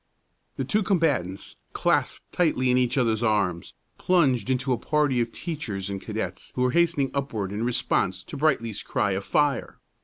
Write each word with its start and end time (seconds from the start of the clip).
The 0.55 0.65
two 0.65 0.81
combatants, 0.81 1.57
clasped 1.73 2.21
tightly 2.31 2.71
in 2.71 2.77
each 2.79 2.97
other's 2.97 3.21
arms, 3.21 3.75
plunged 3.99 4.49
into 4.49 4.73
a 4.73 4.77
party 4.79 5.21
of 5.21 5.31
teachers 5.31 5.91
and 5.91 6.01
cadets 6.01 6.51
who 6.55 6.63
were 6.63 6.71
hastening 6.71 7.11
upward 7.13 7.51
in 7.51 7.63
response 7.63 8.23
to 8.23 8.35
Brightly's 8.35 8.81
cry 8.81 9.11
of 9.11 9.23
"Fire!" 9.23 9.77